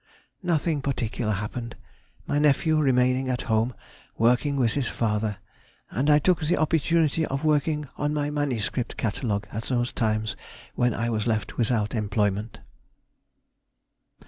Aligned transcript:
_—Nothing 0.43 0.81
particular 0.81 1.33
happened, 1.33 1.75
my 2.25 2.39
nephew 2.39 2.79
remaining 2.79 3.29
at 3.29 3.43
home 3.43 3.75
working 4.17 4.55
with 4.55 4.73
his 4.73 4.87
father, 4.87 5.37
and 5.91 6.09
I 6.09 6.17
took 6.17 6.41
the 6.41 6.57
opportunity 6.57 7.23
of 7.27 7.43
working 7.43 7.87
on 7.97 8.11
my 8.11 8.31
MS. 8.31 8.71
Catalogue 8.97 9.45
at 9.51 9.65
those 9.65 9.93
times 9.93 10.35
when 10.73 10.95
I 10.95 11.11
was 11.11 11.27
left 11.27 11.55
without 11.57 11.93
employment. 11.93 12.61